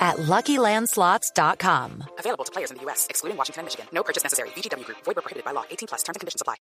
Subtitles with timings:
[0.00, 2.04] at LuckyLandSlots.com.
[2.18, 3.86] Available to players in the U.S., excluding Washington and Michigan.
[3.92, 4.48] No purchase necessary.
[4.56, 4.98] VGW Group.
[5.04, 5.64] Void where prohibited by law.
[5.70, 6.02] 18 plus.
[6.02, 6.56] Terms and conditions apply.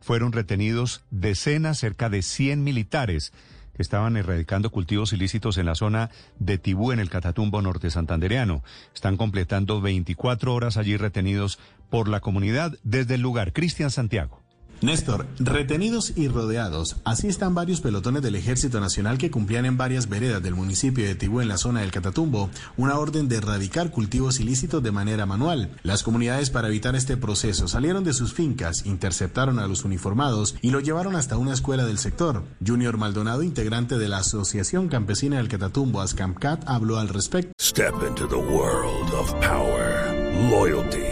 [0.00, 3.32] Fueron retenidos decenas, cerca de 100 militares
[3.74, 8.62] que estaban erradicando cultivos ilícitos en la zona de Tibú, en el Catatumbo norte santandereano.
[8.94, 11.58] Están completando 24 horas allí retenidos
[11.90, 13.52] por la comunidad desde el lugar.
[13.52, 14.41] Cristian Santiago.
[14.82, 20.08] Néstor, retenidos y rodeados, así están varios pelotones del Ejército Nacional que cumplían en varias
[20.08, 24.40] veredas del municipio de Tibú en la zona del Catatumbo una orden de erradicar cultivos
[24.40, 25.70] ilícitos de manera manual.
[25.82, 30.70] Las comunidades para evitar este proceso salieron de sus fincas, interceptaron a los uniformados y
[30.70, 32.44] lo llevaron hasta una escuela del sector.
[32.64, 37.52] Junior Maldonado, integrante de la Asociación Campesina del Catatumbo, ASCAMCAT, habló al respecto.
[37.60, 40.12] Step into the world of power,
[40.50, 41.11] loyalty.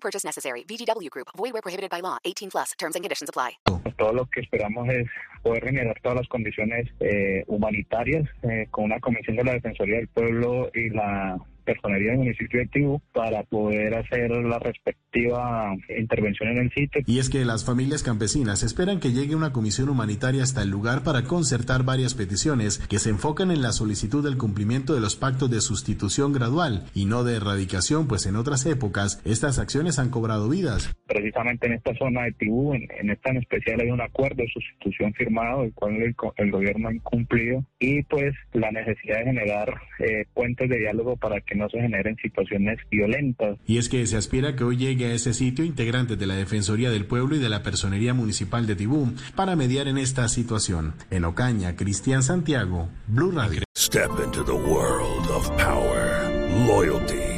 [0.00, 0.64] Purchase necessary.
[0.64, 1.28] VGW Group.
[1.36, 2.18] Void where prohibited by law.
[2.24, 2.72] 18 plus.
[2.78, 3.58] Terms and conditions apply.
[3.98, 5.08] Todo lo que esperamos es
[5.42, 10.08] poder generar todas las condiciones eh, humanitarias eh, con una comisión de la Defensoría del
[10.08, 17.02] Pueblo y la personería del municipio para poder hacer la respectiva intervención en el sitio.
[17.06, 21.02] Y es que las familias campesinas esperan que llegue una comisión humanitaria hasta el lugar
[21.02, 25.50] para concertar varias peticiones que se enfocan en la solicitud del cumplimiento de los pactos
[25.50, 30.48] de sustitución gradual y no de erradicación, pues en otras épocas estas acciones han cobrado
[30.48, 30.94] vidas.
[31.18, 35.12] Precisamente en esta zona de Tibú, en, esta en especial, hay un acuerdo de sustitución
[35.14, 40.70] firmado, el cual el, gobierno ha incumplido, y pues la necesidad de generar eh, puentes
[40.70, 43.58] de diálogo para que no se generen situaciones violentas.
[43.66, 46.88] Y es que se aspira que hoy llegue a ese sitio integrantes de la Defensoría
[46.90, 50.94] del Pueblo y de la Personería Municipal de Tibú para mediar en esta situación.
[51.10, 53.62] En Ocaña, Cristian Santiago, Blue Radio.
[53.76, 56.30] Step into the world of power,
[56.68, 57.37] loyalty